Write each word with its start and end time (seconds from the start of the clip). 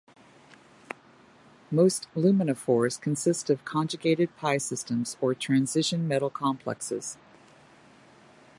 Most 1.69 2.07
luminophores 2.15 2.99
consist 2.99 3.51
of 3.51 3.63
conjugated 3.65 4.35
pi 4.35 4.57
systems 4.57 5.15
or 5.21 5.35
transition 5.35 6.07
metal 6.07 6.31
complexes. 6.31 7.17